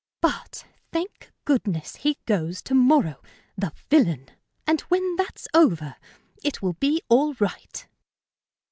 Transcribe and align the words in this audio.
"But, 0.19 0.65
thank 0.91 1.31
goodness, 1.45 1.97
he 1.97 2.17
goes 2.25 2.63
to 2.63 2.73
morrow 2.73 3.21
the 3.55 3.71
villain! 3.91 4.29
And 4.65 4.81
when 4.89 5.15
that's 5.15 5.47
over, 5.53 5.95
it 6.43 6.59
will 6.59 6.73
be 6.73 7.03
all 7.07 7.35
right." 7.35 7.87